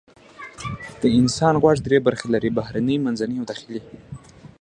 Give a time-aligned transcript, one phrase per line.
[1.01, 3.81] د انسان غوږ درې برخې لري: بهرنی، منځنی او داخلي.